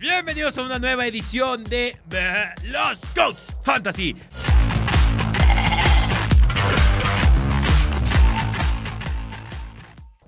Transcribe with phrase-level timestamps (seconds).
[0.00, 1.96] Bienvenidos a una nueva edición de
[2.62, 4.14] Los Goats Fantasy.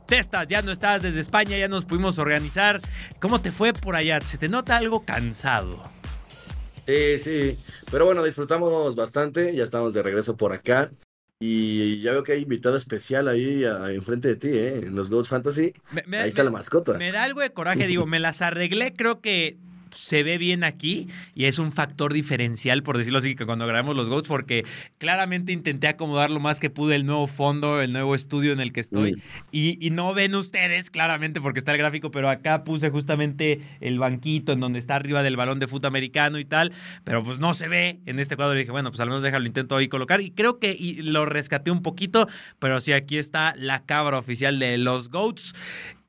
[0.08, 2.80] Testas, ya no estás desde España, ya nos pudimos organizar.
[3.20, 4.20] ¿Cómo te fue por allá?
[4.22, 5.84] ¿Se te nota algo cansado?
[6.88, 7.58] Sí, sí,
[7.92, 10.90] pero bueno, disfrutamos bastante, ya estamos de regreso por acá.
[11.42, 13.64] Y ya veo que hay invitado especial ahí
[13.94, 14.80] enfrente de ti, ¿eh?
[14.84, 15.72] En los Goats Fantasy.
[16.12, 16.98] ahí está la mascota.
[16.98, 19.56] Me da algo de coraje, digo, me las arreglé, creo que
[19.92, 23.96] se ve bien aquí y es un factor diferencial, por decirlo así, que cuando grabamos
[23.96, 24.64] los GOATs, porque
[24.98, 28.72] claramente intenté acomodar lo más que pude el nuevo fondo, el nuevo estudio en el
[28.72, 29.14] que estoy.
[29.14, 29.20] Mm.
[29.52, 34.52] Y, no ven ustedes, claramente, porque está el gráfico, pero acá puse justamente el banquito
[34.52, 36.72] en donde está arriba del balón de fútbol americano y tal,
[37.04, 38.54] pero pues no se ve en este cuadro.
[38.54, 40.20] Y dije, bueno, pues al menos déjalo, intento ahí colocar.
[40.20, 42.28] Y creo que lo rescaté un poquito,
[42.58, 45.54] pero sí, aquí está la cabra oficial de los GOATs.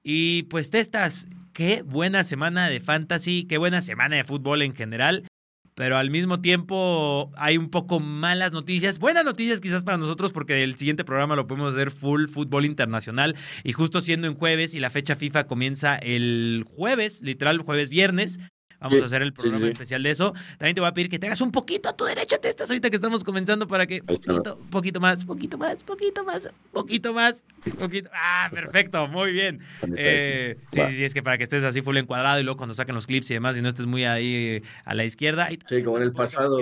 [0.04, 5.26] Y pues testas, qué buena semana de fantasy, qué buena semana de fútbol en general.
[5.74, 9.00] Pero al mismo tiempo hay un poco malas noticias.
[9.00, 13.36] Buenas noticias quizás para nosotros porque el siguiente programa lo podemos hacer full fútbol internacional.
[13.64, 18.40] Y justo siendo en jueves y la fecha FIFA comienza el jueves, literal jueves viernes.
[18.82, 20.34] Vamos a hacer el programa especial de eso.
[20.58, 22.70] También te voy a pedir que te hagas un poquito a tu derecha, te estás
[22.70, 27.44] ahorita que estamos comenzando para que poquito, poquito más, poquito más, poquito más, poquito más,
[27.78, 28.10] poquito.
[28.14, 29.62] Ah, perfecto, muy bien.
[29.96, 32.74] Eh, sí, sí, sí, es que para que estés así full encuadrado y luego cuando
[32.74, 35.48] saquen los clips y demás y no estés muy ahí a la izquierda.
[35.70, 36.60] Sí, como en el pasado.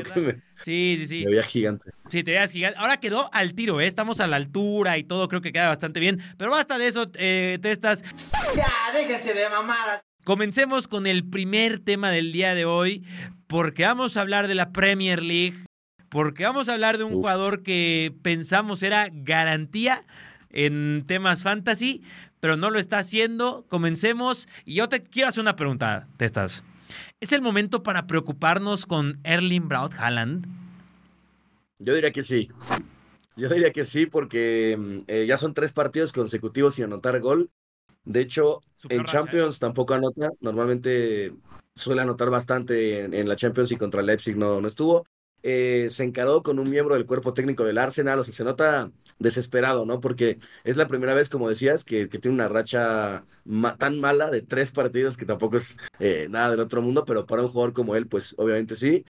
[0.57, 1.23] Sí, sí, sí.
[1.23, 1.91] Me veía gigante.
[2.09, 2.77] Sí, te veías gigante.
[2.79, 3.87] Ahora quedó al tiro, ¿eh?
[3.87, 6.21] Estamos a la altura y todo, creo que queda bastante bien.
[6.37, 8.03] Pero basta de eso, eh, te estás.
[8.55, 10.08] Ya, déjense de mamadas.
[10.29, 13.03] Comencemos con el primer tema del día de hoy,
[13.47, 15.65] porque vamos a hablar de la Premier League,
[16.07, 20.05] porque vamos a hablar de un jugador que pensamos era garantía
[20.51, 22.03] en temas fantasy,
[22.39, 23.65] pero no lo está haciendo.
[23.69, 26.63] Comencemos y yo te quiero hacer una pregunta, Testas.
[27.19, 30.45] ¿Es el momento para preocuparnos con Erling Braut Haaland?
[31.79, 32.49] Yo diría que sí.
[33.35, 37.49] Yo diría que sí, porque mm, eh, ya son tres partidos consecutivos sin anotar gol.
[38.09, 39.05] De hecho, en ¿eh?
[39.05, 40.31] Champions tampoco anota.
[40.41, 41.31] Normalmente
[41.75, 45.05] suele anotar bastante en, la Champions y contra Leipzig no, no estuvo.
[45.43, 48.91] Eh, se encaró con un miembro del cuerpo técnico del Arsenal, o sea, se nota
[49.19, 49.99] desesperado, ¿no?
[49.99, 53.25] Porque es la primera vez, como decías, que, tiene una racha
[53.77, 57.43] tan mala de tres partidos que tampoco es eh, nada del otro mundo, pero para
[57.43, 59.05] un jugador como él, pues obviamente sí.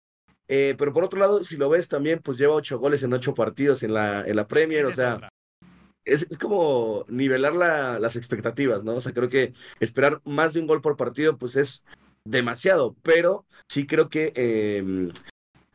[0.47, 3.83] pero por otro lado, si lo ves también, pues lleva ocho goles en ocho partidos
[3.83, 5.28] en la, en la Premier, o sea,
[6.06, 8.94] es, como nivelar las expectativas, ¿no?
[8.94, 11.84] O sea, creo que esperar más de un gol por partido, pues es
[12.25, 15.11] demasiado, pero sí creo que, em,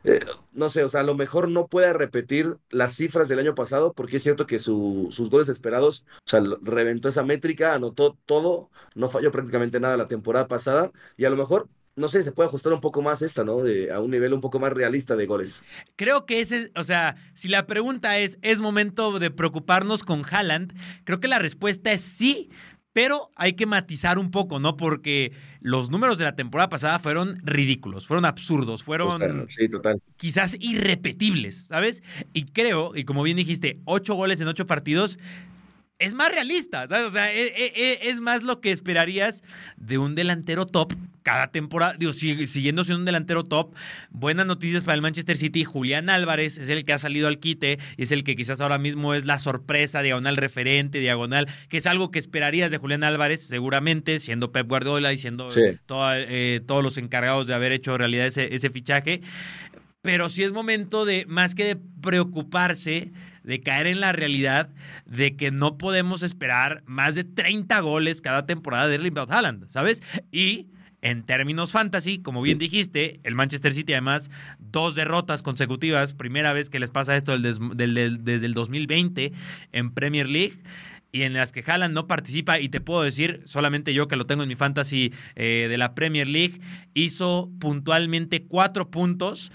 [0.04, 0.20] eh,
[0.54, 3.94] no sé, o sea, a lo mejor no puede repetir las cifras del año pasado,
[3.94, 9.10] porque es cierto que sus goles esperados, o sea, reventó esa métrica, anotó todo, no
[9.10, 12.74] falló prácticamente nada la temporada pasada, y a lo mejor no sé, se puede ajustar
[12.74, 13.60] un poco más esta, ¿no?
[13.94, 15.64] a un nivel un poco más realista de goles.
[15.96, 20.74] Creo que ese, o sea, si la pregunta es, ¿es momento de preocuparnos con Haaland?
[21.04, 22.50] Creo que la respuesta es sí,
[22.94, 24.76] pero hay que matizar un poco, ¿no?
[24.76, 25.32] Porque
[25.62, 30.02] los números de la temporada pasada fueron ridículos, fueron absurdos, fueron sí, total.
[30.18, 32.04] quizás irrepetibles, ¿sabes?
[32.34, 35.20] Y creo, y como bien dijiste, ocho goles en ocho partidos
[36.02, 37.06] es más realista, ¿sabes?
[37.06, 39.44] O sea, e, e, e, es, más lo que esperarías
[39.78, 41.94] de un delantero top cada temporada.
[41.94, 43.76] Digo, siguiendo siendo un delantero top,
[44.10, 45.64] buenas noticias para el Manchester City.
[45.64, 48.80] Julián Álvarez es el que ha salido al quite y es el que quizás ahora
[48.80, 53.44] mismo es la sorpresa, diagonal referente, diagonal, que es algo que esperarías de Julián Álvarez,
[53.44, 58.56] seguramente, siendo Pep Guardiola y siendo eh, todos los encargados de haber hecho realidad ese,
[58.56, 59.22] ese fichaje.
[60.02, 63.12] Pero sí es momento de, más que de preocuparse,
[63.44, 64.70] de caer en la realidad
[65.06, 69.68] de que no podemos esperar más de 30 goles cada temporada de Erling Braut Haaland,
[69.70, 70.04] ¿sabes?
[70.32, 70.68] Y
[71.02, 74.30] en términos fantasy, como bien dijiste, el Manchester City además
[74.60, 79.32] dos derrotas consecutivas, primera vez que les pasa esto desde el 2020
[79.72, 80.60] en Premier League
[81.12, 84.26] y en las que Haaland no participa y te puedo decir, solamente yo que lo
[84.26, 86.62] tengo en mi fantasy eh, de la Premier League,
[86.94, 89.52] hizo puntualmente cuatro puntos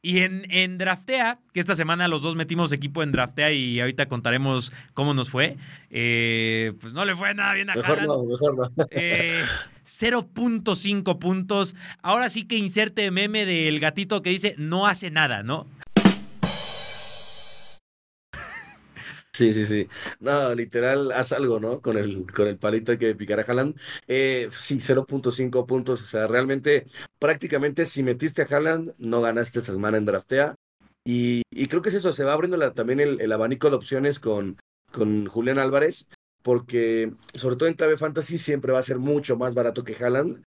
[0.00, 4.06] y en, en, Draftea, que esta semana los dos metimos equipo en Draftea y ahorita
[4.06, 5.56] contaremos cómo nos fue,
[5.90, 8.70] eh, pues no le fue nada bien a mejor No, mejor no.
[8.76, 11.74] 0.5 eh, puntos.
[12.00, 15.66] Ahora sí que inserte meme del gatito que dice no hace nada, ¿no?
[19.38, 19.86] Sí, sí, sí.
[20.18, 21.80] No, literal, haz algo, ¿no?
[21.80, 23.78] Con el, con el palito que picará Haaland.
[24.08, 26.02] Eh, sí, 0.5 puntos.
[26.02, 26.86] O sea, realmente,
[27.20, 30.56] prácticamente, si metiste a Haaland, no ganaste esa semana en draftea.
[31.04, 34.58] Y, creo que es eso, se va abriendo también el, abanico de opciones con,
[34.90, 36.08] con Julián Álvarez,
[36.42, 40.42] porque sobre todo en clave fantasy siempre va a ser mucho más barato que Haaland.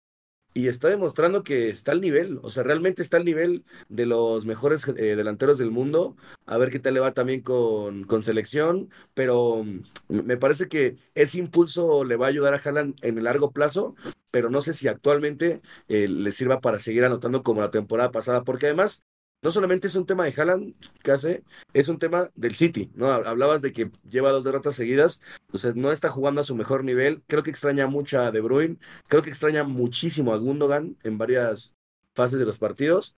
[0.52, 4.46] Y está demostrando que está al nivel, o sea, realmente está al nivel de los
[4.46, 6.16] mejores eh, delanteros del mundo.
[6.46, 9.82] A ver qué tal le va también con, con selección, pero mm,
[10.24, 13.94] me parece que ese impulso le va a ayudar a Haaland en el largo plazo,
[14.30, 18.42] pero no sé si actualmente eh, le sirva para seguir anotando como la temporada pasada,
[18.44, 19.02] porque además
[19.42, 20.74] no solamente es un tema de Haaland,
[21.10, 21.42] hace,
[21.72, 23.10] es un tema del City, ¿no?
[23.10, 27.22] Hablabas de que lleva dos derrotas seguidas, entonces no está jugando a su mejor nivel,
[27.26, 28.78] creo que extraña mucho a De Bruyne,
[29.08, 31.74] creo que extraña muchísimo a Gundogan en varias
[32.14, 33.16] fases de los partidos,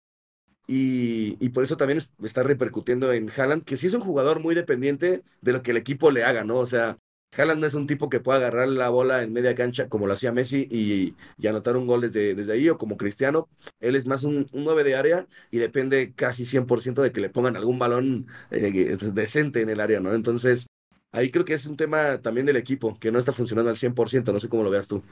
[0.69, 4.55] y, y, por eso también está repercutiendo en Haaland, que sí es un jugador muy
[4.55, 6.59] dependiente de lo que el equipo le haga, ¿no?
[6.59, 6.99] O sea,
[7.35, 10.13] Haaland no es un tipo que pueda agarrar la bola en media cancha como lo
[10.13, 11.15] hacía Messi y,
[11.47, 13.49] anotar un gol desde, desde ahí o como Cristiano.
[13.81, 17.31] Él es más un, un 9 de área y depende casi 100% de que le
[17.31, 20.13] pongan algún balón eh, decente en el área, ¿no?
[20.13, 20.67] Entonces,
[21.11, 24.33] ahí creo que es un tema también del equipo que no está funcionando al 100%,
[24.33, 25.03] no sé cómo lo veas tú.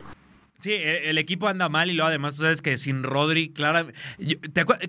[0.60, 3.98] Sí, el, equipo anda mal y luego además tú sabes que sin Rodri, claramente,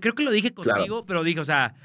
[0.01, 1.75] creo que lo dije contigo, pero dije, o sea,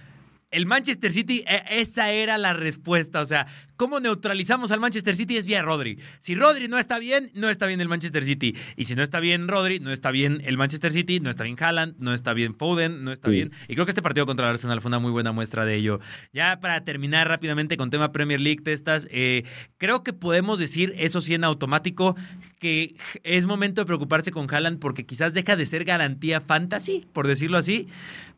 [0.51, 3.21] el Manchester City, e, esa era la respuesta.
[3.21, 3.47] O sea,
[3.77, 5.37] ¿cómo neutralizamos al Manchester City?
[5.37, 5.99] Es vía Rodri.
[6.19, 8.57] Si Rodri no está bien, no está bien el Manchester City.
[8.77, 11.57] Y si no está bien Rodri, no está bien el Manchester City, no está bien
[11.59, 13.53] Haaland, no está bien Foden, no está bien.
[13.69, 16.01] Y creo que este partido contra el Arsenal fue una muy buena muestra de ello.
[16.33, 19.45] Ya para terminar rápidamente con tema Premier League, testas, eh,
[19.79, 22.17] creo que podemos decir, eso sí en automático,
[22.59, 27.27] que es momento de preocuparse con Haaland porque quizás deja de ser garantía fantasy, por
[27.27, 27.89] decirlo así.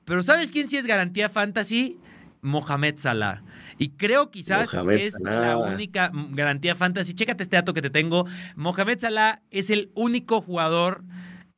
[0.08, 1.98] Pero ¿sabes quién sí es garantía fantasy?
[2.40, 3.42] Mohamed Salah.
[3.76, 7.12] Y creo quizás es la única garantía fantasy.
[7.12, 8.24] Chécate este dato que te tengo.
[8.56, 11.04] Mohamed Salah es el único jugador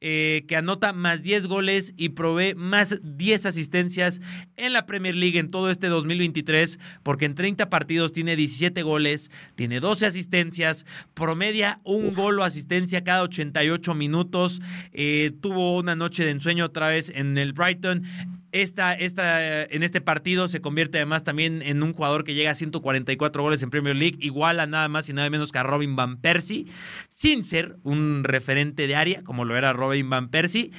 [0.02, 4.23] eh, que anota más 10 goles y provee más 10 asistencias
[4.56, 9.31] en la Premier League en todo este 2023, porque en 30 partidos tiene 17 goles,
[9.56, 14.62] tiene 12 asistencias, promedia un gol o asistencia cada 88 minutos,
[14.94, 18.05] eh, tuvo una noche de ensueño otra vez en el Brighton.
[18.52, 22.55] Esta, esta, en este partido se convierte además también en un jugador que llega a
[22.55, 25.94] 144 goles en Premier League, igual a nada más y nada menos que a Robin
[25.94, 26.67] Van Persie,
[27.08, 30.73] sin ser un referente de área, como lo era Robin Van Persie.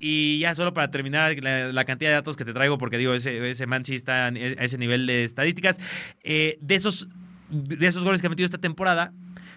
[0.00, 3.50] Y ya solo para terminar la, cantidad de datos que te traigo, porque digo, ese,
[3.50, 5.78] ese man sí está a ese nivel de estadísticas,
[6.24, 7.08] eh, de, esos,
[7.50, 9.12] de esos goles que ha metido esta temporada,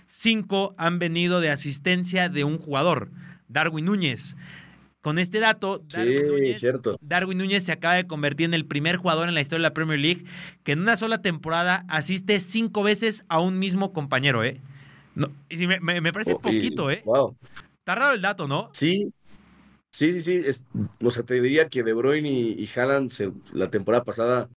[0.06, 3.12] cinco han venido de asistencia de un jugador,
[3.48, 4.36] Darwin Núñez.
[5.02, 5.82] Con este dato,
[7.00, 9.74] Darwin, Núñez, se acaba de convertir en el primer jugador en la historia de la
[9.74, 10.26] Premier League
[10.64, 14.60] que en una sola temporada asiste cinco veces a un mismo compañero, ¿eh?
[15.16, 17.02] No, y me, me, parece oh, poquito, ¿eh?
[17.06, 17.38] Wow.
[17.78, 18.70] Está raro el dato, ¿no?
[18.74, 19.14] Sí,
[19.90, 20.64] sí, sí, sí.
[21.02, 23.10] o sea, te diría que De Bruyne y, y Haaland
[23.54, 24.50] la temporada pasada,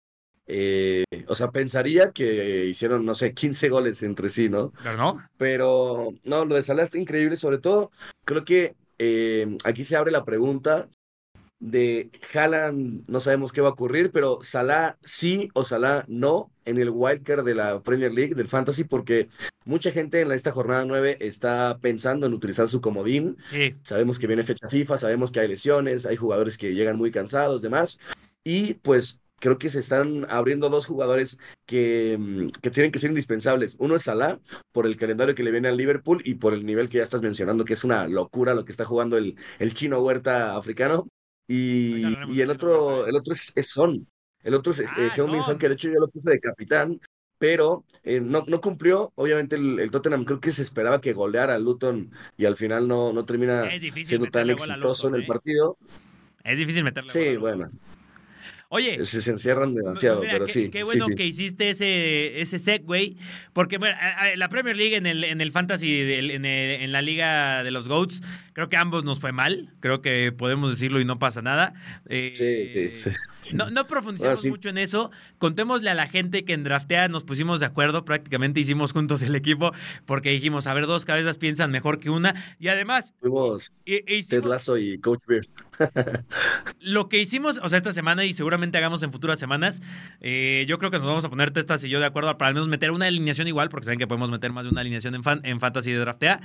[0.47, 4.73] eh, o sea, pensaría que hicieron, no sé, 15 goles entre sí, ¿no?
[4.83, 5.29] Pero no.
[5.37, 7.93] Pero no, lo de Salah está increíble, sobre todo,
[8.25, 10.89] creo que eh, aquí se abre la pregunta
[11.63, 16.79] de Haaland, no sabemos qué va a ocurrir, pero Salah sí o Salah no en
[16.79, 19.29] el wildcard de la Premier League, del Fantasy, porque
[19.65, 23.37] mucha gente en esta jornada 9 está pensando en utilizar su comodín.
[23.83, 27.63] Sabemos que viene fecha FIFA, sabemos que hay lesiones, hay jugadores que llegan muy cansados,
[27.63, 28.01] demás.
[28.43, 33.11] Y pues creo que se están abriendo dos jugadores que, mm, que, tienen que ser
[33.11, 33.75] indispensables.
[33.81, 34.39] Uno es Salah,
[34.71, 37.23] por el calendario que le viene al Liverpool y por el nivel que ya estás
[37.23, 41.09] mencionando, que es una locura lo que está jugando el, el chino huerta africano.
[41.49, 44.07] Y, y el otro, el otro es, Son.
[44.45, 47.01] El otro es eh, ah, Son, que de hecho yo lo puse de capitán,
[47.37, 49.11] pero eh, no, no cumplió.
[49.17, 53.13] Obviamente el, Tottenham creo que se esperaba que goleara a Luton y al final no,
[53.13, 53.69] no termina
[54.05, 55.27] siendo tan exitoso en el ¿eh?
[55.27, 55.77] partido.
[56.45, 57.11] Es difícil meterle.
[57.11, 57.73] Sí, bueno.
[58.75, 59.05] Oye.
[59.05, 60.71] Se, encierran demasiado, pero sí.
[60.71, 63.17] Qué bueno que hiciste ese, ese segue,
[63.53, 63.95] porque bueno,
[64.37, 68.23] la Premier League en el, en el Fantasy, en, en, la Liga de los GOATs,
[68.55, 69.75] creo que ambos nos fue mal.
[69.81, 71.75] Creo que podemos decirlo y no pasa nada.
[72.09, 73.13] Eh, sí, sí,
[73.43, 75.11] sí, No, no profundizamos mucho en eso.
[75.37, 79.35] Contémosle a la gente que en Draftea nos pusimos de acuerdo, prácticamente hicimos juntos el
[79.35, 79.73] equipo,
[80.07, 82.35] porque dijimos, a ver, dos cabezas piensan mejor que una.
[82.59, 83.13] Y además.
[83.21, 85.47] Fuimos Ted Lasso y Coach Beard.
[86.81, 89.83] Lo que hicimos, o sea, esta semana y seguramente hagamos en futuras semanas,
[90.21, 92.55] eh, yo creo que nos vamos a poner testas y yo de acuerdo para al
[92.55, 95.23] menos meter una alineación igual, porque saben que podemos meter más de una alineación en,
[95.23, 96.41] fan, en Fantasy de Draftea.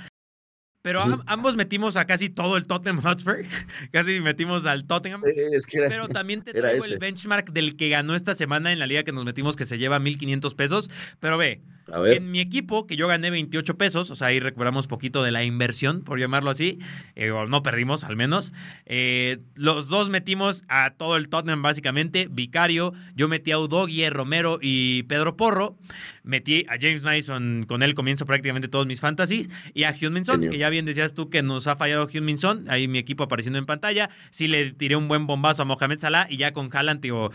[0.80, 3.44] Pero ambos metimos a casi todo el Tottenham Hotspur.
[3.92, 5.22] casi metimos al Tottenham.
[5.88, 9.12] pero también te traigo el benchmark del que ganó esta semana en la liga que
[9.12, 10.90] nos metimos, que se lleva 1.500 pesos.
[11.18, 11.62] Pero ve,
[12.14, 15.42] En mi equipo, que yo gané 28 pesos, o sea, ahí recuperamos poquito de la
[15.42, 16.78] inversión, por llamarlo así,
[17.16, 18.52] eh, o no perdimos al menos.
[18.86, 24.58] Eh, los dos metimos a todo el Tottenham básicamente, Vicario, yo metí a Udogie, Romero
[24.62, 25.76] y Pedro Porro,
[26.28, 30.58] metí a James Mason, con él comienzo prácticamente todos mis fantasies, y a Minson, que
[30.58, 34.10] ya bien decías tú que nos ha fallado Minson, ahí mi equipo apareciendo en pantalla,
[34.30, 37.32] sí le tiré un buen bombazo a Mohamed Salah y ya con Haaland, digo,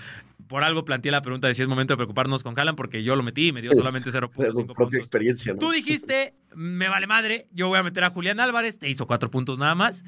[0.54, 3.16] por algo planteé la pregunta de si es momento de preocuparnos con Haaland, porque yo
[3.16, 4.94] lo metí y me dio solamente 0.5 puntos.
[4.94, 9.08] experiencia, Tú dijiste, me vale madre, yo voy a meter a Julián Álvarez, te hizo
[9.08, 10.04] cuatro puntos nada más,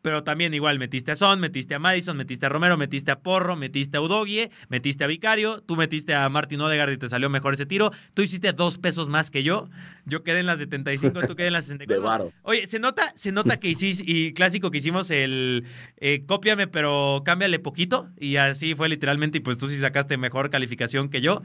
[0.00, 3.56] pero también igual metiste a Son, metiste a Madison, metiste a Romero, metiste a Porro,
[3.56, 7.52] metiste a Udogie, metiste a Vicario, tú metiste a Martin Odegaard y te salió mejor
[7.52, 9.68] ese tiro, tú hiciste dos pesos más que yo,
[10.10, 12.32] yo quedé en las 75, tú quedé en las 64.
[12.42, 15.64] Oye, se nota, se nota que hiciste, y clásico que hicimos el
[15.96, 20.50] eh, cópiame pero cámbiale poquito, y así fue literalmente, y pues tú sí sacaste mejor
[20.50, 21.42] calificación que yo.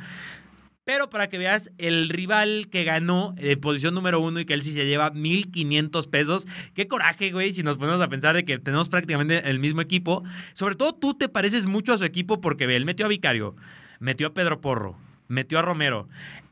[0.86, 4.62] Pero para que veas, el rival que ganó de posición número uno y que él
[4.62, 6.48] sí se lleva 1.500 pesos.
[6.76, 10.24] Qué coraje, güey, si nos ponemos a pensar de que tenemos prácticamente el mismo equipo.
[10.54, 13.56] Sobre todo tú te pareces mucho a su equipo porque ve, él metió a Vicario,
[14.00, 14.96] metió a Pedro Porro,
[15.28, 16.08] metió a Romero.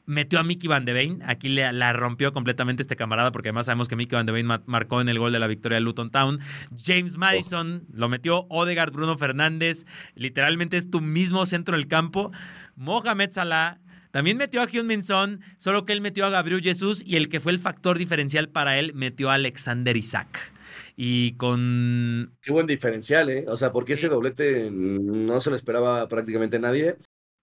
[0.05, 1.21] Metió a Mickey Van de Bein.
[1.25, 4.47] Aquí le, la rompió completamente este camarada, porque además sabemos que Mickey Van de Bein
[4.65, 6.39] marcó en el gol de la victoria de Luton Town.
[6.81, 8.45] James Madison lo metió.
[8.49, 9.85] Odegaard, Bruno Fernández.
[10.15, 12.31] Literalmente es tu mismo centro del campo.
[12.75, 13.79] Mohamed Salah,
[14.13, 17.29] también metió a Hyun Min Son, solo que él metió a Gabriel Jesús y el
[17.29, 20.53] que fue el factor diferencial para él metió a Alexander Isaac.
[20.95, 22.31] Y con.
[22.39, 23.45] Qué buen diferencial, ¿eh?
[23.47, 26.95] O sea, porque ese doblete no se lo esperaba prácticamente nadie.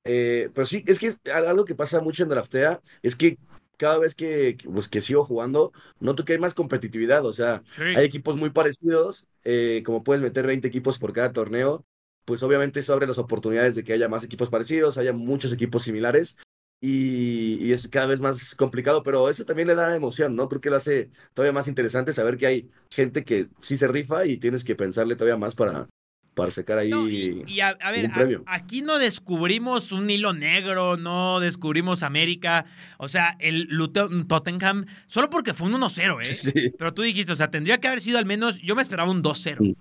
[0.05, 3.39] Eh, pero sí, es que es algo que pasa mucho en Draftea es que
[3.77, 7.25] cada vez que, pues, que sigo jugando, noto que hay más competitividad.
[7.25, 11.87] O sea, hay equipos muy parecidos, eh, como puedes meter 20 equipos por cada torneo,
[12.27, 15.83] pues obviamente eso abre las oportunidades de que haya más equipos parecidos, haya muchos equipos
[15.83, 16.37] similares
[16.81, 20.49] y, es cada vez más complicado, pero eso también le da emoción, ¿no?
[20.49, 24.27] Creo que lo hace todavía más interesante saber que hay gente que sí se rifa
[24.27, 25.89] y tienes que pensarle todavía más para,
[26.35, 27.43] para sacar ahí.
[27.47, 28.11] y, a, ver,
[28.47, 32.67] aquí no descubrimos un hilo negro, no descubrimos América.
[32.99, 36.73] O sea, el Luton Tottenham, solo porque fue un 1-0, ¿eh?
[36.79, 39.23] Pero tú dijiste, o sea, tendría que haber sido al menos, yo me esperaba un
[39.23, 39.77] 2-0.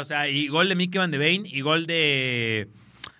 [0.00, 2.68] O sea, y gol de Mickey Van de Bain y gol de.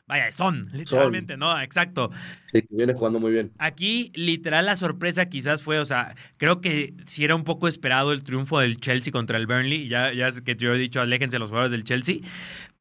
[0.09, 1.61] Vaya, son, literalmente, ¿no?
[1.61, 2.11] Exacto.
[2.51, 3.53] Sí, viene jugando muy bien.
[3.59, 8.15] Aquí, literal, la sorpresa quizás fue, o sea, creo que si era un poco esperado
[8.15, 9.87] el triunfo del Chelsea contra el Burnley.
[9.87, 12.21] Ya, ya es que yo he dicho, aléjense los jugadores del Chelsea.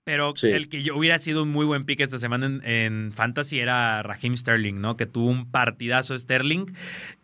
[0.08, 4.02] Pero el que yo hubiera sido un muy buen pick esta semana en, Fantasy era
[4.04, 4.96] Raheem Sterling, ¿no?
[4.96, 6.68] Que tuvo un partidazo Sterling.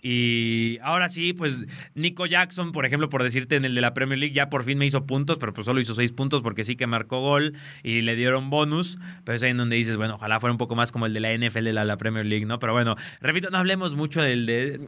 [0.02, 4.20] Y ahora sí, pues Nico Jackson, por ejemplo, por decirte en el de la Premier
[4.20, 6.76] League, ya por fin me hizo puntos, pero pues solo hizo seis puntos porque sí
[6.76, 8.98] que marcó gol y le dieron bonus.
[9.24, 11.22] Pero es ahí en donde dices, bueno, ojalá fuera un poco más como el de
[11.22, 12.60] la NFL de la Premier League, ¿no?
[12.60, 14.82] Pero bueno, repito, no hablemos mucho del de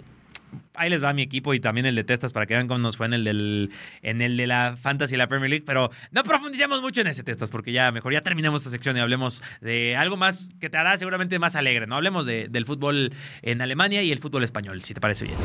[0.73, 2.97] ahí les va mi equipo y también el de Testas para que vean cómo nos
[2.97, 3.71] fue en el,
[4.01, 5.65] en el de la Fantasy y la Premier League.
[5.65, 8.99] Pero no profundicemos mucho en ese Testas porque ya mejor ya terminemos esta sección y
[8.99, 11.87] hablemos de algo más que te hará seguramente más alegre.
[11.87, 15.37] No hablemos de, del fútbol en Alemania y el fútbol español, si te parece bien.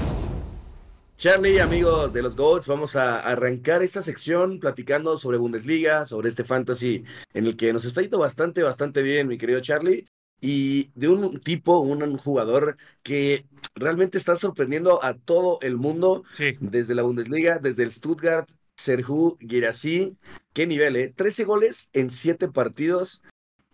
[1.16, 6.44] Charlie, amigos de los Goats, vamos a arrancar esta sección platicando sobre Bundesliga, sobre este
[6.44, 10.06] fantasy en el que nos está yendo bastante, bastante bien, mi querido Charlie
[10.40, 16.24] y de un tipo, un jugador que realmente está sorprendiendo a todo el mundo
[16.60, 20.16] desde la Bundesliga, desde el Stuttgart, Serhu Girassi.
[20.52, 21.12] Qué nivel, ¿eh?
[21.14, 23.22] 13 goles en 7 partidos,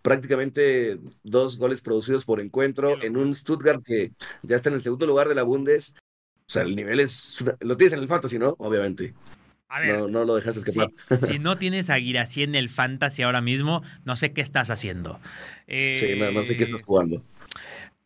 [0.01, 4.11] prácticamente dos goles producidos por encuentro en un Stuttgart que
[4.43, 5.95] ya está en el segundo lugar de la Bundes.
[6.47, 7.43] O sea, el nivel es.
[7.59, 8.55] Lo tienes en el fantasy, ¿no?
[8.59, 9.13] Obviamente.
[9.69, 10.91] A ver, no, no, lo dejas escapar.
[11.17, 15.19] Si, no tienes a Girassi en el fantasy ahora mismo, no sé qué estás haciendo.
[15.67, 17.21] sí, no, sé qué estás jugando.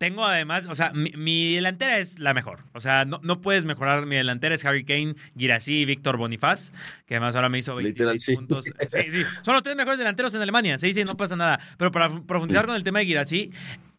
[0.01, 2.63] Tengo además, o sea, mi, delantera es la mejor.
[2.73, 4.55] O sea, no, no, puedes mejorar mi delantera.
[4.55, 6.71] Es Harry Kane, Girassi y Víctor Bonifaz,
[7.05, 8.65] que además ahora me hizo 26 puntos.
[8.89, 9.21] Sí, sí.
[9.43, 10.79] Son los tres mejores delanteros en Alemania.
[10.79, 11.59] Sí, sí, no pasa nada.
[11.77, 13.51] Pero para profundizar con el tema de Girassi,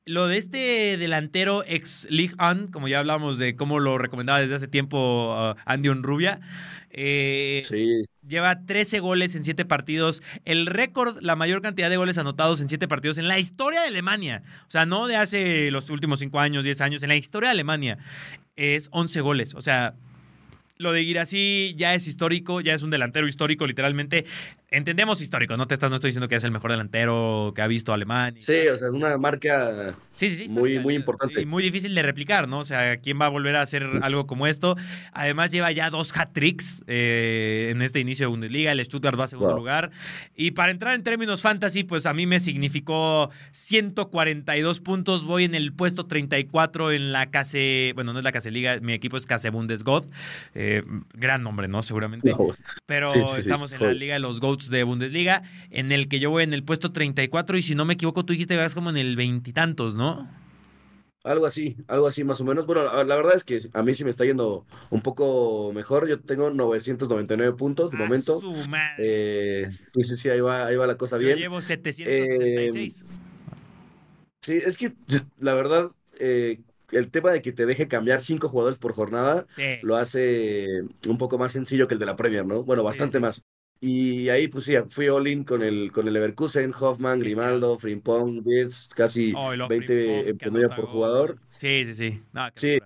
[0.05, 4.57] lo de este delantero ex League On, como ya hablamos de cómo lo recomendaba desde
[4.57, 6.41] hace tiempo uh, Andy Onrubia,
[6.93, 7.63] eh,
[8.27, 10.23] lleva 13 goles en 7 partidos.
[10.45, 13.89] El récord, la mayor cantidad de goles anotados en 7 partidos en la historia de
[13.89, 14.43] Alemania.
[14.69, 17.53] O sea, no de hace los últimos 5 años, 10 años, en la historia de
[17.53, 17.99] Alemania.
[18.57, 19.55] Es 11 goles.
[19.55, 19.95] O sea,
[20.77, 24.27] lo de Girassi ya es histórico, ya es un delantero histórico, literalmente.
[24.73, 27.67] Entendemos histórico, no te estás, no estoy diciendo que es el mejor delantero que ha
[27.67, 28.41] visto Alemania.
[28.41, 31.41] Sí, o sea, es una marca sí, sí, sí, muy, muy importante.
[31.41, 32.61] Y muy difícil de replicar, ¿no?
[32.61, 34.77] O sea, ¿quién va a volver a hacer algo como esto?
[35.13, 38.73] Además, lleva ya dos hat-tricks eh, en este inicio de Bundesliga.
[38.73, 39.91] El Stuttgart va a segundo lugar.
[40.35, 45.25] Y para entrar en términos fantasy, pues a mí me significó 142 puntos.
[45.25, 47.93] Voy en el puesto 34 en la Case.
[47.95, 50.05] Bueno, no es la Case Liga, mi equipo es Case Bundesgod.
[50.55, 50.83] Eh,
[51.15, 51.83] gran nombre, ¿no?
[51.83, 52.35] Seguramente.
[52.87, 56.45] Pero estamos en la Liga de los Goats de Bundesliga, en el que yo voy
[56.45, 58.97] en el puesto 34 y si no me equivoco, tú dijiste que vas como en
[58.97, 60.29] el veintitantos, ¿no?
[61.25, 62.67] Algo así, algo así más o menos.
[62.67, 66.09] Bueno, la verdad es que a mí sí me está yendo un poco mejor.
[66.09, 68.43] Yo tengo 999 puntos de momento.
[68.99, 71.35] Eh, sí, sí, sí, ahí va, ahí va la cosa bien.
[71.35, 73.03] Yo llevo 766.
[73.03, 73.07] Eh,
[74.41, 74.93] sí, es que
[75.39, 75.89] la verdad,
[76.19, 79.47] eh, el tema de que te deje cambiar cinco jugadores por jornada
[79.83, 82.65] lo hace un poco más sencillo que el de la Premier, ¿no?
[82.65, 83.45] Bueno, bastante más.
[83.85, 88.91] Y ahí, pues sí, fui all-in con el, con el Leverkusen, Hoffman, Grimaldo, Frimpong, Birds,
[88.95, 91.41] casi 20 en promedio por jugador.
[91.59, 92.21] Sí, sí, sí.
[92.55, 92.79] sí.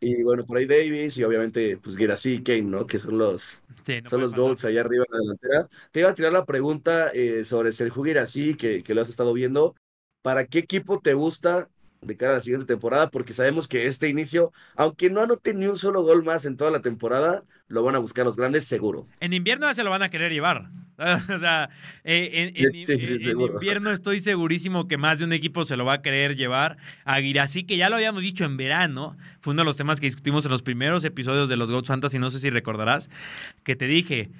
[0.00, 2.86] Y bueno, por ahí Davis y obviamente, pues Girassi y Kane, ¿no?
[2.86, 3.62] Que son los,
[4.04, 5.68] son los goals allá arriba en la delantera.
[5.90, 9.32] Te iba a tirar la pregunta eh, sobre Sergio Girassi, que, que lo has estado
[9.32, 9.74] viendo.
[10.20, 11.70] ¿Para qué equipo te gusta
[12.04, 15.66] de cara a la siguiente temporada, porque sabemos que este inicio, aunque no anote ni
[15.66, 19.06] un solo gol más en toda la temporada, lo van a buscar los grandes seguro.
[19.20, 20.70] En invierno se lo van a querer llevar.
[20.98, 21.70] o sea,
[22.04, 26.36] eh, en, invierno estoy segurísimo que más de un equipo se lo va a querer
[26.36, 26.76] llevar.
[27.04, 30.06] A Girassi, que ya lo habíamos dicho en verano, fue uno de los temas que
[30.06, 33.10] discutimos en los primeros episodios de los Goats Fantasy, no sé si recordarás,
[33.64, 34.30] que te dije,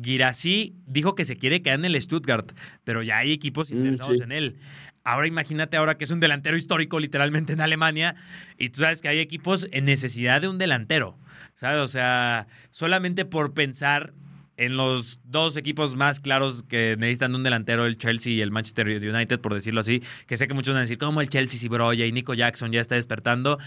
[0.00, 2.52] Girassi dijo que se quiere quedar en el Stuttgart,
[2.84, 4.56] pero ya hay equipos mm, interesados en él.
[5.04, 8.16] Ahora imagínate ahora que es un delantero histórico literalmente en Alemania
[8.58, 11.18] y tú sabes que hay equipos en necesidad de un delantero,
[11.54, 11.78] ¿sabes?
[11.78, 14.14] O sea, solamente por pensar
[14.56, 18.88] en los dos equipos más claros que necesitan un delantero, el Chelsea y el Manchester
[18.88, 21.68] United, por decirlo así, que sé que muchos van a decir, ¿cómo el Chelsea si
[21.68, 23.58] Broya y Nico Jackson ya está despertando?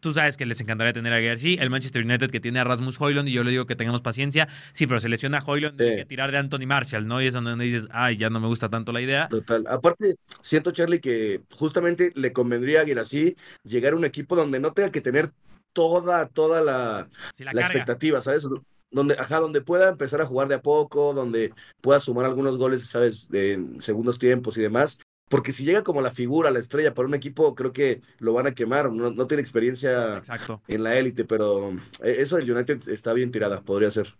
[0.00, 3.00] Tú sabes que les encantaría tener a Gersi, el Manchester United que tiene a Rasmus
[3.00, 4.48] Hoylund y yo le digo que tengamos paciencia.
[4.72, 7.22] Sí, pero se lesiona a Hoylund, hay que tirar de Anthony Marshall, ¿no?
[7.22, 9.28] Y es donde dices, ay, ya no me gusta tanto la idea.
[9.28, 9.64] Total.
[9.68, 14.72] Aparte, siento, Charlie, que justamente le convendría a Gersi llegar a un equipo donde no
[14.72, 15.30] tenga que tener
[15.72, 18.46] toda, toda la, la, expectativa, ¿sabes?
[18.90, 22.82] donde, ajá, donde pueda empezar a jugar de a poco, donde pueda sumar algunos goles,
[22.82, 23.28] ¿sabes?
[23.32, 24.98] En segundos tiempos y demás,
[25.30, 28.48] porque si llega como la figura, la estrella para un equipo, creo que lo van
[28.48, 28.92] a quemar.
[28.92, 30.22] No, tiene experiencia
[30.66, 31.70] en la élite, pero
[32.02, 34.12] eh, eso del United está bien tirada, podría ser.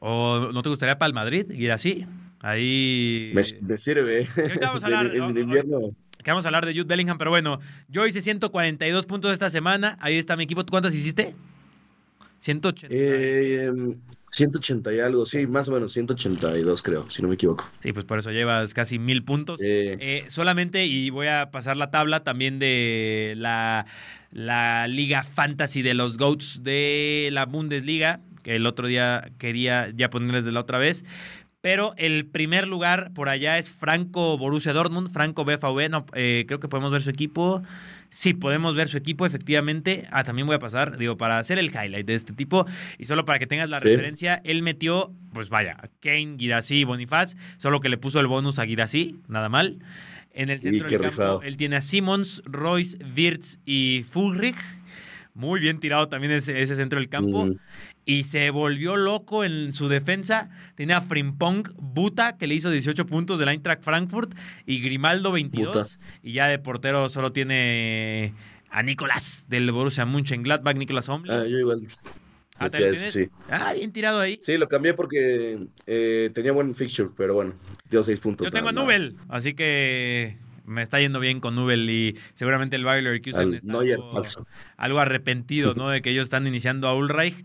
[0.00, 2.08] ¿O no te gustaría para el Madrid ir así?
[2.40, 3.30] Ahí.
[3.32, 4.26] Me, sirve.
[4.60, 5.94] Vamos a hablar, en invierno.
[6.24, 9.96] Que vamos a hablar de Jude Bellingham, pero bueno, yo hice 142 puntos esta semana.
[10.00, 10.66] Ahí está mi equipo.
[10.66, 11.36] ¿Cuántas hiciste?
[12.40, 12.92] 180.
[12.92, 13.70] Eh,
[14.34, 17.68] 180 y algo, sí, más o menos 182 creo, si no me equivoco.
[17.82, 19.60] Sí, pues por eso llevas casi mil puntos.
[19.62, 23.84] Eh, solamente, y voy a pasar la tabla también de la,
[24.30, 30.08] la Liga Fantasy de los GOATs de la Bundesliga, que el otro día quería ya
[30.08, 31.04] ponerles de la otra vez.
[31.60, 36.58] Pero el primer lugar por allá es Franco Borussia Dortmund, Franco BVB, no, eh, creo
[36.58, 37.62] que podemos ver su equipo.
[38.14, 40.06] Sí, podemos ver su equipo, efectivamente.
[40.10, 42.66] Ah, también voy a pasar, digo, para hacer el highlight de este tipo
[42.98, 47.36] y solo para que tengas la referencia, él metió, pues vaya, Kane, Girassi y Bonifaz,
[47.56, 49.78] solo que le puso el bonus a Girassi, nada mal.
[50.34, 54.56] En el centro del campo, él tiene a Simmons, Royce, Wirtz y Fulrich.
[55.34, 57.48] Muy bien tirado también ese, ese centro del campo
[58.04, 60.50] y se volvió loco en su defensa.
[60.74, 64.34] Tenía a Frimpong Buta, que le hizo 18 puntos del Eintracht Frankfurt,
[64.66, 65.98] y Grimaldo 22.
[66.22, 68.34] Y ya de portero solo tiene
[68.70, 71.32] a Nicolás del Borussia Mönchengladbach, Nicolás Homble.
[71.32, 71.80] Ah, yo igual.
[72.58, 73.28] Ah, sí.
[73.50, 74.38] ah, bien tirado ahí.
[74.40, 77.54] Sí, lo cambié porque eh, tenía buen fixture, pero bueno,
[77.90, 78.44] dio 6 puntos.
[78.44, 82.84] Yo tengo a Nubel, así que me está yendo bien con Nubel y seguramente el
[82.84, 84.46] Bayer Leverkusen está algo,
[84.76, 85.88] algo, arrepentido, ¿no?
[85.90, 87.44] De que ellos están iniciando a Ulreich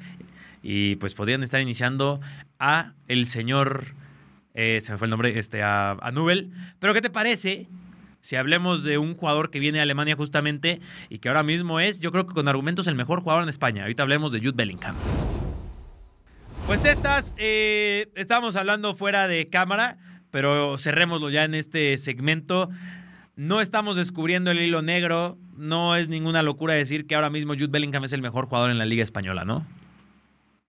[0.63, 2.19] y pues podrían estar iniciando
[2.59, 3.85] a el señor,
[4.53, 6.51] eh, se me fue el nombre, este, a, a Nubel.
[6.79, 7.67] Pero ¿qué te parece
[8.21, 11.99] si hablemos de un jugador que viene de Alemania justamente y que ahora mismo es,
[11.99, 13.83] yo creo que con argumentos, el mejor jugador en España?
[13.83, 14.95] Ahorita hablemos de Jude Bellingham.
[16.65, 19.97] Pues de estas, eh, estábamos hablando fuera de cámara,
[20.31, 22.69] pero cerrémoslo ya en este segmento.
[23.37, 27.67] No estamos descubriendo el hilo negro, no es ninguna locura decir que ahora mismo Jude
[27.67, 29.63] Bellingham es el mejor jugador en la Liga Española, ¿no?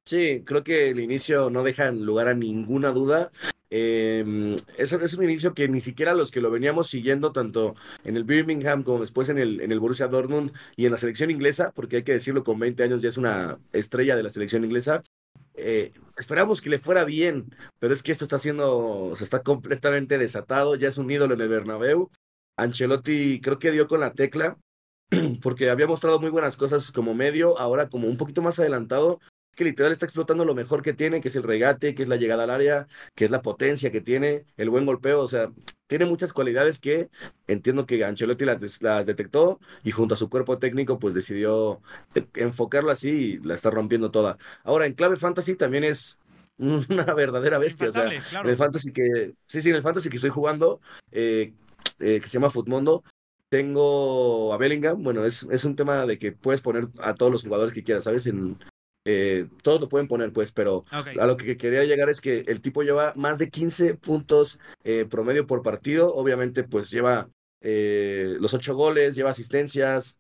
[0.05, 3.31] Sí, creo que el inicio no deja lugar a ninguna duda.
[3.71, 8.25] Eh, es, un inicio que ni siquiera los que lo veníamos siguiendo, tanto en el
[8.25, 11.97] Birmingham como después en el, en el Borussia Dortmund y en la selección inglesa, porque
[11.97, 15.03] hay que decirlo, con 20 años ya es una estrella de la selección inglesa,
[15.55, 20.19] eh, esperamos que le fuera bien, pero es que esto está haciendo, se está completamente
[20.19, 22.11] desatado, ya es un ídolo en el Bernabéu.
[22.59, 24.59] Ancelotti creo que dio con la tecla
[25.43, 29.21] porque había mostrado muy buenas cosas como medio, ahora como un poquito más adelantado,
[29.57, 32.17] que literal está explotando lo mejor que tiene, que es el regate, que es la
[32.17, 35.51] llegada al área, que es la potencia que tiene, el buen golpeo, o sea,
[35.87, 37.09] tiene muchas cualidades que
[37.47, 41.81] entiendo que Ancelotti las, las detectó y junto a su cuerpo técnico pues decidió
[42.15, 44.37] eh, enfocarlo así y la está rompiendo toda.
[44.65, 46.19] Ahora, en clave fantasy también es
[46.59, 50.17] una verdadera bestia, o sea, en el fantasy que, sí, sí, en el fantasy que
[50.17, 51.55] estoy jugando, eh,
[52.01, 53.03] eh, que se llama Futmundo,
[53.49, 57.43] tengo a Bellingham, bueno, es, es un tema de que puedes poner a todos los
[57.43, 58.27] jugadores que quieras, ¿sabes?
[58.27, 58.59] En,
[59.11, 62.61] eh, todos lo pueden poner, pues, pero a lo que quería llegar es que el
[62.61, 68.55] tipo lleva más de 15 puntos eh, promedio por partido, obviamente, pues lleva eh, los
[68.55, 70.17] ocho goles, lleva asistencias,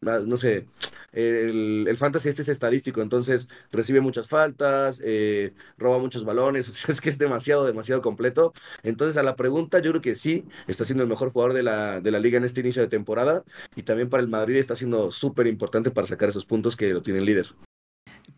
[0.00, 0.66] no sé,
[1.12, 6.92] el, fantasy este es estadístico, entonces recibe muchas faltas, eh, roba muchos balones, o sea,
[6.92, 8.52] es que es demasiado, demasiado completo.
[8.82, 12.00] Entonces a la pregunta, yo creo que sí, está siendo el mejor jugador de la,
[12.00, 13.44] de la liga en este inicio de temporada
[13.76, 17.02] y también para el Madrid está siendo súper importante para sacar esos puntos que lo
[17.02, 17.48] tiene el líder.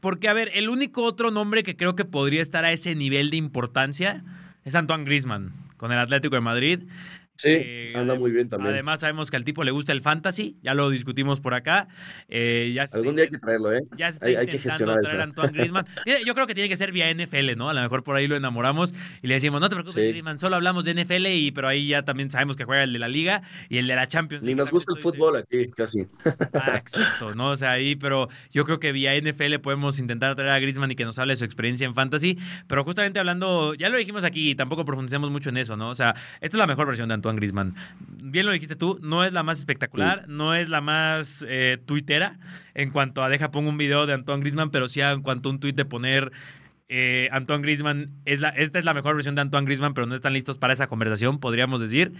[0.00, 3.30] Porque, a ver, el único otro nombre que creo que podría estar a ese nivel
[3.30, 4.24] de importancia
[4.64, 6.80] es Antoine Grisman con el Atlético de Madrid.
[7.42, 8.72] Sí, eh, anda muy bien también.
[8.72, 11.88] Además, sabemos que al tipo le gusta el fantasy, ya lo discutimos por acá.
[12.28, 13.82] Eh, ya Algún día hay que traerlo, ¿eh?
[13.96, 15.84] Ya está hay, que gestionar traer a Antoine Griezmann.
[16.24, 17.68] Yo creo que tiene que ser vía NFL, ¿no?
[17.68, 20.54] A lo mejor por ahí lo enamoramos y le decimos, no te preocupes, Griezmann, solo
[20.54, 23.42] hablamos de NFL, y, pero ahí ya también sabemos que juega el de la Liga
[23.68, 24.44] y el de la Champions.
[24.44, 26.06] Ni nos gusta el fútbol aquí, casi.
[26.54, 27.50] Ah, exacto, ¿no?
[27.50, 30.94] O sea, ahí, pero yo creo que vía NFL podemos intentar traer a Griezmann y
[30.94, 32.38] que nos hable de su experiencia en fantasy.
[32.68, 35.88] Pero justamente hablando, ya lo dijimos aquí, tampoco profundicemos mucho en eso, ¿no?
[35.88, 37.74] O sea, esta es la mejor versión de Antoine Griezmann
[38.32, 42.38] bien lo dijiste tú, no es la más espectacular, no es la más eh, tuitera
[42.74, 45.52] en cuanto a deja pongo un video de Antoine Griezmann, pero sí en cuanto a
[45.52, 46.32] un tuit de poner
[46.94, 50.14] eh, Antoine Griezmann, es la, esta es la mejor versión de Antoine Griezmann, pero no
[50.14, 52.12] están listos para esa conversación, podríamos decir.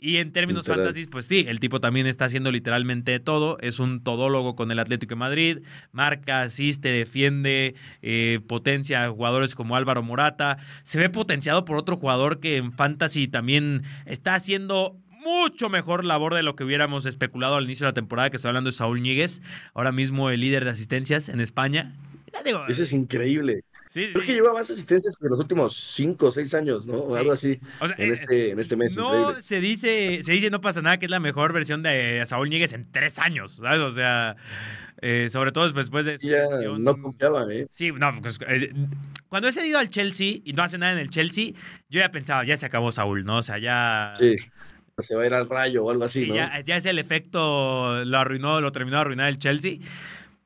[0.00, 4.02] Y en términos fantasy, pues sí, el tipo también está haciendo literalmente todo, es un
[4.02, 5.58] todólogo con el Atlético de Madrid,
[5.92, 12.40] marca, asiste, defiende, eh, potencia jugadores como Álvaro Morata, se ve potenciado por otro jugador
[12.40, 17.64] que en fantasy también está haciendo mucho mejor labor de lo que hubiéramos especulado al
[17.64, 19.42] inicio de la temporada, que estoy hablando de Saúl Ñíguez,
[19.74, 21.94] ahora mismo el líder de asistencias en España.
[22.68, 23.62] Eso es increíble.
[23.92, 26.98] Creo que lleva más asistencias que en los últimos cinco o seis años, ¿no?
[26.98, 28.96] O algo así en, eh, este, en este mes.
[28.96, 32.50] No se dice, se dice no pasa nada que es la mejor versión de Saúl
[32.50, 33.80] Ñíguez en tres años, ¿sabes?
[33.80, 34.36] O sea,
[35.00, 36.46] eh, sobre todo después de su ya,
[36.78, 37.66] No confiaba, ¿eh?
[37.70, 38.72] Sí, no, pues, eh,
[39.28, 41.52] cuando he cedido al Chelsea y no hace nada en el Chelsea,
[41.88, 43.38] yo ya pensaba, ya se acabó Saúl, ¿no?
[43.38, 44.12] O sea, ya...
[44.18, 44.36] Sí
[45.02, 46.34] se va a ir al rayo o algo así, ¿no?
[46.34, 49.78] Ya, ya es el efecto, lo arruinó, lo terminó de arruinar el Chelsea.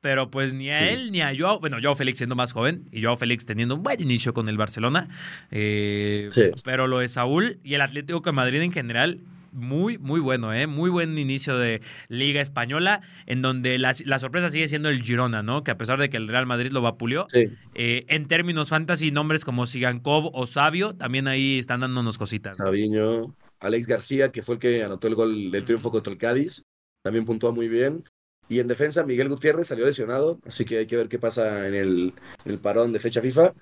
[0.03, 3.01] Pero pues ni a él ni a Joao, bueno, Joao Félix siendo más joven y
[3.01, 5.07] Joao Félix teniendo un buen inicio con el Barcelona.
[5.49, 6.29] Eh,
[6.65, 9.21] pero lo de Saúl y el Atlético de Madrid en general,
[9.53, 10.67] muy, muy bueno, ¿eh?
[10.67, 15.63] Muy buen inicio de Liga Española, en donde la, sorpresa sigue siendo el Girona, ¿no?
[15.63, 19.45] Que a pesar de que el Real Madrid lo vapuleó, eh, en términos fantasy, nombres
[19.45, 22.57] como Sigankov o Sabio, también ahí están dándonos cositas.
[22.57, 26.65] Sabiño, Alex García, que fue el que anotó el gol del triunfo contra el Cádiz,
[27.03, 28.03] también puntuó muy bien.
[28.49, 31.75] Y en defensa, Miguel Gutiérrez salió lesionado, así que hay que ver qué pasa en
[31.75, 32.13] el,
[32.45, 33.53] el parón de fecha FIFA.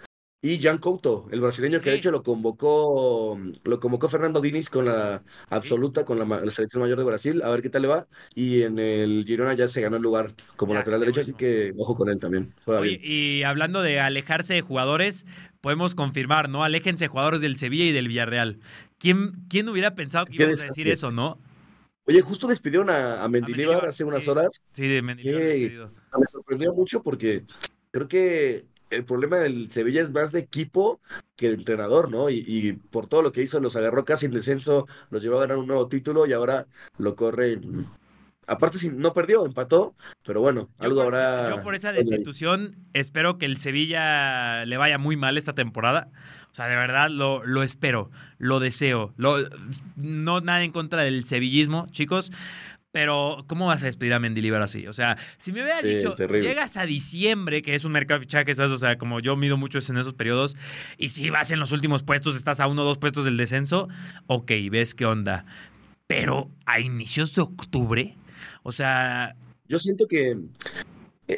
[0.43, 4.85] Y Jan Couto, el brasileño que de hecho lo convocó, lo convocó Fernando Diniz con
[4.85, 8.07] la absoluta, con la, selección mayor de Brasil, a ver qué tal le va.
[8.33, 11.95] Y en el Girona ya se ganó el lugar como lateral derecho, así que ojo
[11.95, 12.55] con él también.
[12.83, 15.27] Y hablando de alejarse de jugadores,
[15.61, 16.63] podemos confirmar, ¿no?
[16.63, 18.57] Aléjense jugadores del Sevilla y del Villarreal.
[18.97, 21.37] ¿Quién, quién hubiera pensado que íbamos a decir eso, no?
[22.05, 24.61] Oye, justo despidieron a, a Mendilibar hace unas horas.
[24.73, 25.91] Sí, de Mendilibar.
[26.19, 27.45] Me sorprendió mucho porque
[27.91, 30.99] creo que el problema del Sevilla es más de equipo
[31.35, 32.29] que de entrenador, ¿no?
[32.29, 35.57] Y, por todo lo que hizo, los agarró casi en descenso, los llevó a ganar
[35.57, 37.59] un nuevo título y ahora lo corre.
[38.47, 41.49] Aparte, no perdió, empató, pero bueno, algo habrá.
[41.49, 46.09] Yo por esa destitución espero que el Sevilla le vaya muy mal esta temporada.
[46.51, 49.13] O sea, de verdad lo, lo espero, lo deseo.
[49.17, 49.37] Lo,
[49.95, 52.31] no nada en contra del sevillismo, chicos.
[52.91, 54.85] Pero, ¿cómo vas a despedir a Mendilibar así?
[54.87, 58.59] O sea, si me hubieras dicho, llegas a diciembre, que es un mercado de fichajes,
[58.59, 60.57] o sea, como yo mido mucho en esos periodos,
[60.97, 63.87] y si vas en los últimos puestos, estás a uno o dos puestos del descenso,
[64.27, 65.45] ok, ves qué onda.
[66.07, 68.17] Pero a inicios de octubre,
[68.63, 69.37] o sea.
[69.69, 70.37] Yo siento que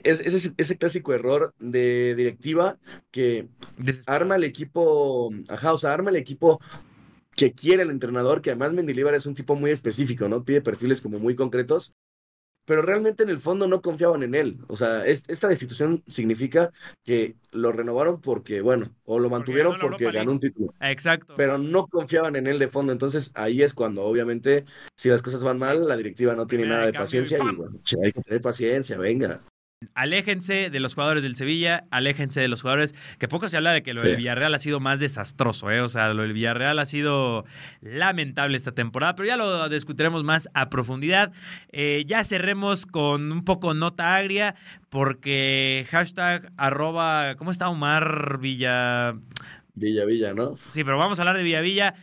[0.04, 0.20] es,
[0.58, 2.78] ese, clásico error de directiva
[3.12, 3.48] que
[4.06, 6.60] arma el equipo, ajá, o sea, arma el equipo
[7.36, 10.44] que quiere el entrenador, que además Mendilibar es un tipo muy específico, ¿no?
[10.44, 11.96] Pide perfiles como muy concretos.
[12.66, 14.60] pero realmente en el fondo no confiaban en él.
[14.68, 16.72] O sea, esta destitución significa
[17.04, 20.74] que lo renovaron porque, bueno, o lo mantuvieron porque, ganó un título.
[20.80, 21.34] Exacto.
[21.36, 22.94] Pero no confiaban en él de fondo.
[22.94, 24.64] Entonces ahí es cuando, obviamente,
[24.96, 28.12] si las cosas van mal, la directiva no tiene nada de paciencia y, bueno, hay
[28.14, 29.42] que tener paciencia, venga.
[29.94, 33.84] Aléjense de los jugadores del Sevilla, aléjense de los jugadores, que poco se habla de
[33.84, 35.82] que lo del Villarreal ha sido más desastroso, ¿eh?
[35.82, 37.46] o sea, lo del Villarreal ha sido
[37.82, 41.32] lamentable esta temporada, pero ya lo discutiremos más a profundidad.
[41.72, 44.56] Eh, ya cerremos con un poco nota agria,
[44.90, 49.16] porque hashtag arroba, ¿cómo está Omar Villa?
[49.76, 50.58] Villa Villa, ¿no?
[50.70, 51.96] Sí, pero vamos a hablar de Villa Villa.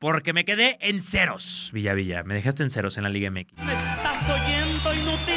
[0.00, 2.22] Porque me quedé en ceros, Villa Villa.
[2.24, 3.52] Me dejaste en ceros en la Liga MX.
[3.62, 5.29] ¿Me estás oyendo, inútil?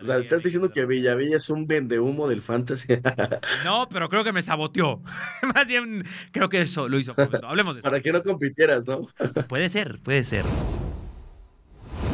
[0.00, 2.94] O sea, estás diciendo que Villavilla es un vendehumo del fantasy.
[3.64, 5.02] no, pero creo que me saboteó.
[5.54, 7.14] Más bien, creo que eso lo hizo.
[7.42, 7.88] Hablemos de eso.
[7.88, 9.06] Para que no compitieras, ¿no?
[9.48, 10.44] puede ser, puede ser.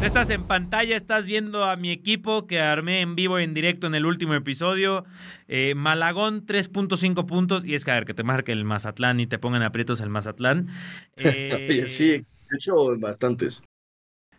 [0.02, 3.86] Estás en pantalla, estás viendo a mi equipo que armé en vivo y en directo
[3.86, 5.04] en el último episodio.
[5.46, 7.64] Eh, Malagón, 3.5 puntos.
[7.64, 10.08] Y es que a ver, que te marque el Mazatlán y te pongan aprietos el
[10.08, 10.68] Mazatlán.
[11.16, 13.62] Eh, sí, de hecho, en bastantes.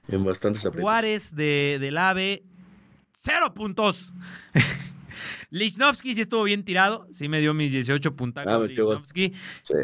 [0.09, 0.83] En bastantes aprietos.
[0.83, 2.43] Juárez de, del AVE,
[3.23, 4.11] cero puntos.
[5.53, 8.43] Lichnowsky sí estuvo bien tirado, sí me dio mis 18 puntos.
[8.47, 8.59] Ah,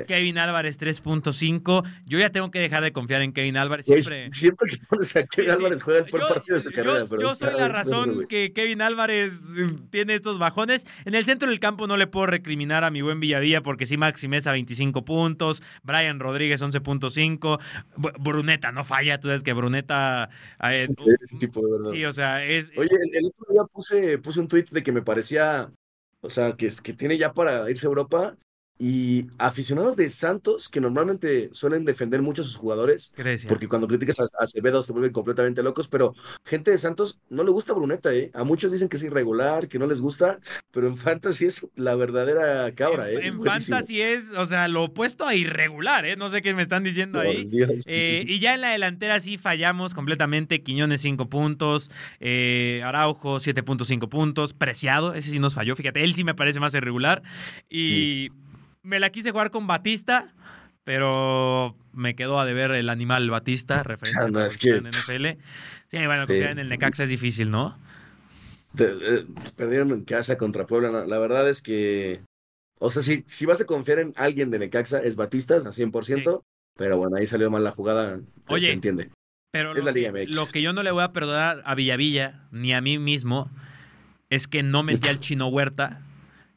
[0.07, 1.83] Kevin Álvarez 3.5.
[2.07, 3.85] Yo ya tengo que dejar de confiar en Kevin Álvarez.
[3.85, 7.05] Siempre, siempre que pones a Kevin Álvarez juega el peor partido de su carrera.
[7.21, 10.87] Yo, soy la razón que Kevin Álvarez eh, tiene estos bajones.
[11.05, 13.95] En el centro del campo no le puedo recriminar a mi buen Villavilla porque sí
[13.95, 17.59] Maxi Mesa 25 puntos, Brian Rodríguez 11.5,
[18.19, 20.31] Bruneta no falla, tú sabes que Bruneta...
[20.63, 20.87] Eh,
[21.39, 21.91] tipo de verdad.
[21.91, 22.71] Sí, o sea, es...
[22.75, 25.58] Oye, el, otro día puse, puse un tweet de que me parecía
[26.21, 28.37] o sea, que, que tiene ya para irse a Europa
[28.81, 33.13] y aficionados de Santos, que normalmente suelen defender mucho a sus jugadores,
[33.49, 36.15] porque cuando criticas a Acevedo se vuelven completamente locos, pero
[36.45, 38.31] gente de Santos no le gusta Bruneta, ¿eh?
[38.33, 40.39] A muchos dicen que es irregular, que no les gusta,
[40.71, 43.27] pero en Fantasy es la verdadera cabra, ¿eh?
[43.27, 46.15] En, Fantasy es, o sea, lo opuesto a irregular, ¿eh?
[46.15, 47.43] No sé qué me están diciendo ahí.
[47.85, 54.07] Eh, y ya en la delantera sí fallamos completamente, Quiñones 5 puntos, eh, Araujo 7.5
[54.07, 57.23] puntos, Preciado, ese sí nos falló, fíjate, él sí me parece más irregular,
[57.69, 58.29] y
[58.83, 60.33] me la quise jugar con Batista,
[60.83, 64.69] pero me quedó a deber el animal Batista, referencia ah, es que...
[64.69, 65.25] en NFL.
[65.89, 67.77] Sí, bueno, confiar en el Necaxa es difícil, ¿no?
[68.77, 71.05] Eh, perdieron en casa contra Puebla.
[71.05, 72.21] La, verdad es que,
[72.77, 76.43] o sea, si, si vas a confiar en alguien de Necaxa, es Batista, a 100%,
[76.75, 79.09] pero bueno, ahí salió mal la jugada, Oye, se entiende.
[79.51, 80.35] Pero es lo, la Liga MX.
[80.35, 83.49] lo que yo no le voy a perdonar a Villavilla, ni a mí mismo,
[84.29, 86.03] es que no metí al chino Huerta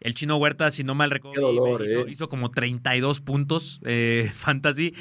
[0.02, 2.04] el chino Huerta, si no mal recuerdo, eh.
[2.08, 4.94] hizo, como 32 puntos eh, fantasy.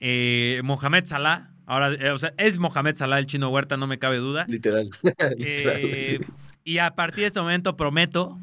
[0.00, 4.16] Eh, Mohamed Salah, ahora, o sea, es Mohamed Salah el chino Huerta, no me cabe
[4.16, 4.44] duda.
[4.48, 4.90] Literal.
[6.64, 8.38] y a partir de este momento prometo,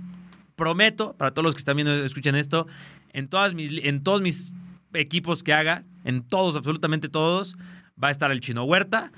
[0.56, 2.68] prometo, para todos los que están viendo, escuchen esto,
[3.12, 4.54] en, todas mis, en todos mis
[4.94, 7.58] equipos que haga, en todos, absolutamente todos,
[8.02, 9.12] va a estar el chino Huerta.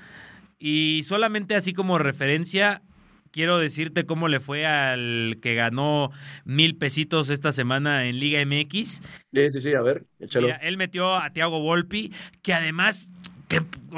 [0.58, 2.82] Y solamente así como referencia,
[3.32, 6.12] quiero decirte cómo le fue al que ganó
[6.44, 9.00] mil pesitos esta semana en Liga MX.
[9.32, 10.48] Sí, sí, sí, a ver, échalo.
[10.60, 13.10] él metió a Thiago Volpi, que además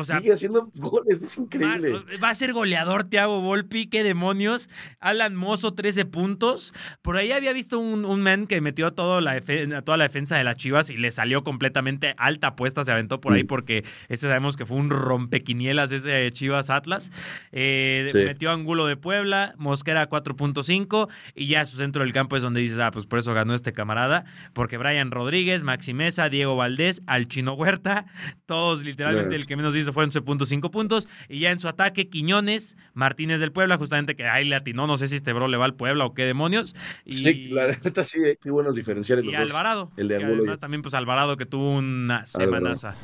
[0.04, 1.92] Sigue haciendo goles, es increíble.
[2.22, 4.68] Va a ser goleador Thiago Volpi, qué demonios.
[5.00, 6.74] Alan Mozo, 13 puntos.
[7.02, 9.40] Por ahí había visto un, un man que metió toda la,
[9.82, 13.34] toda la defensa de las Chivas y le salió completamente alta apuesta, se aventó por
[13.34, 13.46] ahí mm.
[13.46, 17.12] porque este sabemos que fue un rompequinielas ese Chivas Atlas.
[17.52, 22.60] Eh, metió Angulo de Puebla, Mosquera 4.5 y ya su centro del campo es donde
[22.60, 27.02] dices, ah, pues por eso ganó este camarada, porque Brian Rodríguez, Maxi Mesa, Diego Valdés,
[27.06, 28.06] Alchino Huerta,
[28.46, 31.08] todos literalmente el que menos hizo fue 11.5 puntos.
[31.28, 34.96] Y ya en su ataque, Quiñones, Martínez del Puebla, justamente que ahí le atinó, no
[34.96, 36.74] sé si este bro le va al Puebla o qué demonios.
[37.04, 39.24] Y, sí, la neta sí, qué buenos diferenciales.
[39.24, 39.90] Y Alvarado.
[39.96, 42.94] El de Además, también, pues Alvarado que tuvo una semanaza.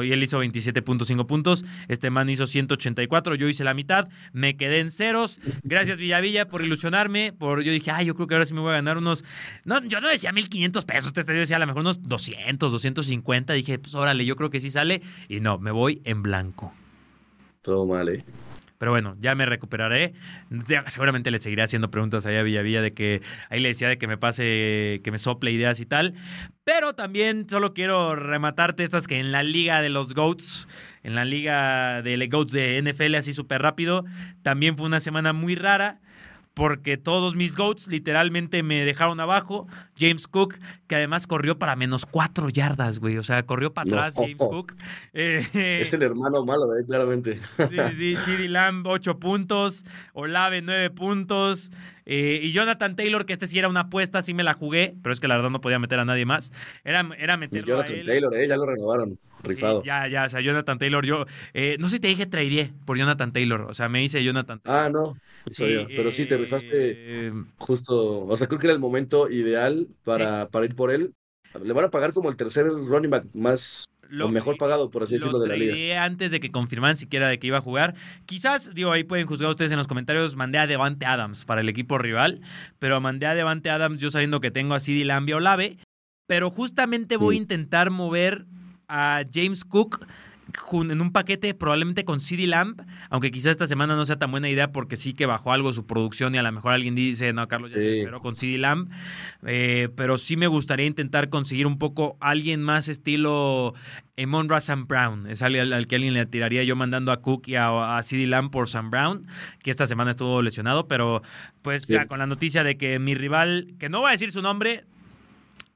[0.00, 1.64] Y él hizo 27.5 puntos.
[1.88, 3.34] Este man hizo 184.
[3.34, 4.08] Yo hice la mitad.
[4.32, 5.38] Me quedé en ceros.
[5.64, 7.32] Gracias, Villavilla, por ilusionarme.
[7.32, 9.24] Por, yo dije, ay, yo creo que ahora sí me voy a ganar unos.
[9.64, 11.12] No, yo no decía 1500 pesos.
[11.12, 13.52] Yo decía a lo mejor unos 200, 250.
[13.52, 15.02] Dije, pues órale, yo creo que sí sale.
[15.28, 16.72] Y no, me voy en blanco.
[17.62, 18.24] Todo mal, ¿eh?
[18.82, 20.12] Pero bueno, ya me recuperaré.
[20.88, 24.08] seguramente le seguiré haciendo preguntas allá a Villavilla de que ahí le decía de que
[24.08, 26.14] me pase, que me sople ideas y tal.
[26.64, 30.66] Pero también solo quiero rematarte estas que en la liga de los GOATs,
[31.04, 34.04] en la liga de los GOATs de NFL así súper rápido,
[34.42, 36.00] también fue una semana muy rara
[36.54, 39.66] porque todos mis GOATs literalmente me dejaron abajo.
[39.98, 43.18] James Cook, que además corrió para menos cuatro yardas, güey.
[43.18, 44.74] O sea, corrió para atrás James Cook.
[45.12, 47.36] es el hermano malo, eh, claramente.
[47.36, 49.84] Sí, sí, CD Lamb, ocho puntos.
[50.12, 51.70] Olave, nueve puntos.
[52.06, 55.12] Eh, y Jonathan Taylor, que este sí era una apuesta, sí me la jugué, pero
[55.12, 56.52] es que la verdad no podía meter a nadie más.
[56.84, 58.06] Era, era meterlo Jonathan a él.
[58.06, 59.82] Taylor, eh, ya lo renovaron, rifado.
[59.84, 62.98] ya, ya, o sea, Jonathan Taylor, yo, eh, no sé si te dije traeré por
[62.98, 64.84] Jonathan Taylor, o sea, me hice Jonathan Taylor.
[64.84, 65.16] Ah, no,
[65.56, 70.48] pero sí te rifaste eh, justo, o sea, creo que era el momento ideal para,
[70.48, 71.14] para ir por él.
[71.62, 75.14] Le van a pagar como el tercer running back más lo mejor pagado, por así
[75.14, 76.04] decirlo, de la liga.
[76.04, 77.94] antes de que confirmaran siquiera de que iba a jugar.
[78.26, 81.68] Quizás, digo, ahí pueden juzgar ustedes en los comentarios, mandé a Devante Adams para el
[81.70, 82.42] equipo rival,
[82.78, 85.78] pero mandé a Devante Adams yo sabiendo que tengo a CD Lambia o Lave,
[86.26, 88.44] pero justamente voy a intentar mover
[88.86, 90.06] a James Cook
[90.72, 94.48] en un paquete probablemente con CD Lamp, aunque quizá esta semana no sea tan buena
[94.48, 97.46] idea porque sí que bajó algo su producción y a lo mejor alguien dice, no,
[97.48, 98.90] Carlos ya se esperó con CD Lamp,
[99.46, 103.74] eh, pero sí me gustaría intentar conseguir un poco alguien más estilo
[104.16, 107.56] Emon Sam Brown, es alguien al que alguien le tiraría yo mandando a Cook y
[107.56, 109.26] a, a CD Lamb por Sam Brown,
[109.62, 111.22] que esta semana estuvo lesionado, pero
[111.62, 114.42] pues ya con la noticia de que mi rival, que no voy a decir su
[114.42, 114.84] nombre,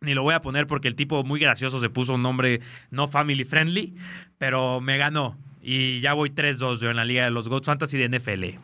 [0.06, 3.08] ni lo voy a poner porque el tipo muy gracioso se puso un nombre no
[3.08, 3.94] family friendly,
[4.38, 5.36] pero me ganó.
[5.60, 8.58] Y ya voy 3-2 yo en la Liga de los Goats Fantasy de NFL.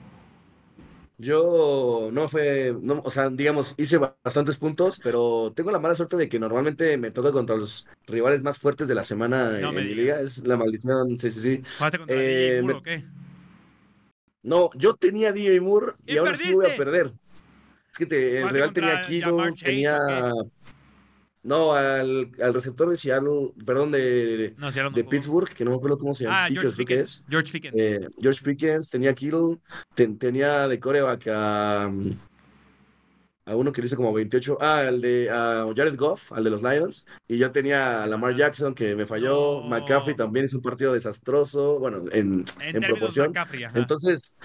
[1.18, 6.16] Yo no fue, no, o sea, digamos, hice bastantes puntos, pero tengo la mala suerte
[6.16, 9.94] de que normalmente me toca contra los rivales más fuertes de la semana en mi
[9.94, 10.20] liga.
[10.20, 11.62] Es la maldición, sí, sí, sí.
[11.78, 13.04] contra eh, Moore o qué?
[14.42, 17.12] No, yo tenía DJ Moore y, ahora sí voy a perder.
[17.92, 19.98] Es que te, el rival tenía Kido, tenía
[21.44, 24.54] no, al, al receptor de Seattle, perdón, de,
[24.94, 26.44] de Pittsburgh, que no me acuerdo cómo se llama.
[26.44, 27.24] Ah, George Pickens.
[27.28, 27.74] George Pickens.
[27.76, 29.58] Eh, George Pickens, tenía Kittle,
[30.18, 31.90] tenía de coreback a,
[33.44, 34.58] a uno que dice como 28.
[34.60, 37.06] Ah, al de a Jared Goff, al de los Lions.
[37.26, 39.62] Y yo tenía a Lamar Jackson, que me falló.
[39.62, 41.80] McCaffrey también es un partido desastroso.
[41.80, 43.32] Bueno, en, en, proporción.
[43.74, 44.36] Entonces,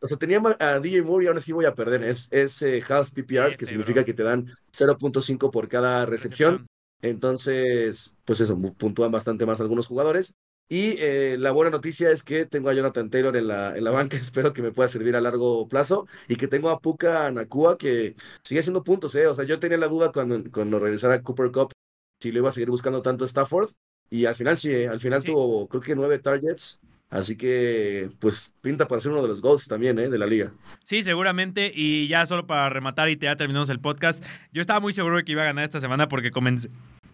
[0.00, 2.04] o sea, tenía a DJ Moore y aún así voy a perder.
[2.04, 6.66] Es, es eh, half PPR, que significa que te dan 0.5 por cada recepción.
[7.02, 10.34] Entonces, pues eso, puntúan bastante más algunos jugadores.
[10.70, 13.90] Y eh, la buena noticia es que tengo a Jonathan Taylor en la, en la
[13.90, 16.06] banca, espero que me pueda servir a largo plazo.
[16.28, 19.26] Y que tengo a Puka Nakua que sigue haciendo puntos, ¿eh?
[19.26, 21.72] O sea, yo tenía la duda cuando, cuando regresara Cooper Cup
[22.20, 23.70] si lo iba a seguir buscando tanto Stafford.
[24.10, 28.86] Y al final sí, al final tuvo creo que nueve targets Así que, pues, pinta
[28.86, 30.10] para ser uno de los goals también, ¿eh?
[30.10, 30.52] De la liga.
[30.84, 31.72] Sí, seguramente.
[31.74, 35.24] Y ya solo para rematar y ya terminamos el podcast, yo estaba muy seguro de
[35.24, 36.68] que iba a ganar esta semana porque comencé,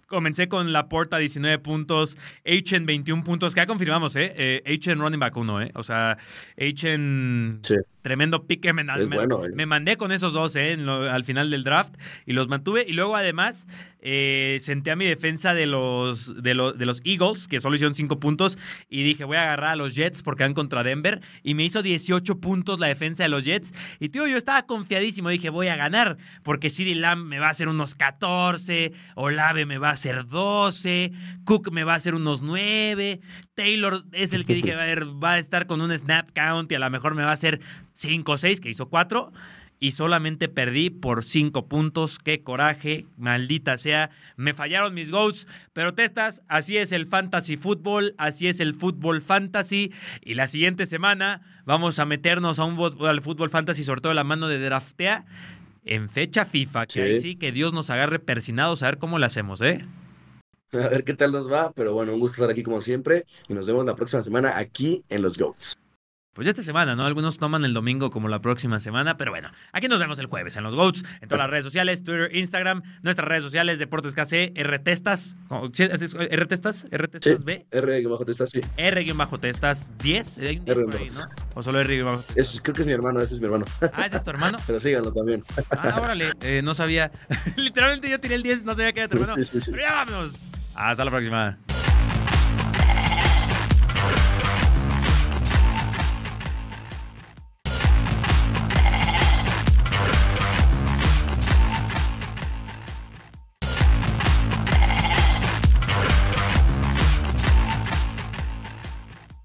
[0.07, 4.33] Comencé con Laporta 19 puntos, H 21 puntos, que ya confirmamos, ¿eh?
[4.37, 5.71] eh running back 1, ¿eh?
[5.75, 6.19] O sea,
[6.59, 6.97] H
[8.05, 8.73] tremendo pique.
[8.75, 9.51] Me, es bueno, ¿eh?
[9.55, 10.77] me, mandé con esos dos, ¿eh?
[11.11, 11.95] al final del draft
[12.27, 12.85] y los mantuve.
[12.87, 13.67] Y luego, además,
[14.01, 17.95] eh, senté a mi defensa de los, de, los, de los Eagles, que solo hicieron
[17.95, 18.59] 5 puntos,
[18.91, 21.23] y dije, voy a agarrar a los Jets porque van contra Denver.
[21.43, 23.73] Y me hizo 18 puntos la defensa de los Jets.
[23.99, 25.31] Y, tío, yo estaba confiadísimo.
[25.31, 29.79] Dije, voy a ganar porque CD Lamb me va a hacer unos 14, Olave me
[29.79, 31.13] va a hacer 12,
[31.45, 33.21] Cook me va a hacer unos 9,
[33.55, 36.75] Taylor es el que dije, a ver, va a estar con un snap count y
[36.75, 37.61] a lo mejor me va a hacer
[37.95, 39.33] 5 o 6, que hizo 4
[39.81, 42.19] y solamente perdí por 5 puntos.
[42.19, 44.09] Qué coraje, maldita sea.
[44.37, 49.21] Me fallaron mis goals, pero testas, así es el fantasy fútbol, así es el fútbol
[49.21, 49.93] fantasy.
[50.23, 54.25] Y la siguiente semana vamos a meternos a un al fútbol fantasy, sobre todo la
[54.25, 55.27] mano de Draftea
[55.85, 59.27] en fecha FIFA, que ahí sí que Dios nos agarre persinados a ver cómo lo
[59.27, 59.85] hacemos, ¿eh?
[60.73, 63.55] A ver qué tal nos va, pero bueno, un gusto estar aquí como siempre y
[63.55, 65.77] nos vemos la próxima semana aquí en Los Goats
[66.35, 67.07] pues esta semana, ¿no?
[67.07, 70.57] Algunos toman el domingo como la próxima semana, pero bueno, aquí nos vemos el jueves
[70.57, 74.53] en los GOATs, en todas las redes sociales, Twitter, Instagram, nuestras redes sociales, Deportes KC,
[74.61, 76.87] RTestas, ¿RTestas?
[76.91, 77.67] ¿RTestas B?
[77.71, 78.61] R-Testas, sí.
[78.77, 81.21] R-Testas 10, ¿no?
[81.55, 82.61] ¿O solo R-Testas?
[82.63, 83.65] Creo que es mi hermano, ese es mi hermano.
[83.93, 84.59] Ah, ¿ese es tu hermano?
[84.67, 85.45] pero síganlo también.
[85.71, 87.13] ah, órale, eh, no sabía.
[87.57, 89.37] Literalmente yo tiré el 10, no sabía que era tu hermano.
[89.37, 89.71] Sí, sí, sí.
[89.71, 90.49] Pero ya vámonos.
[90.75, 91.59] Hasta la próxima.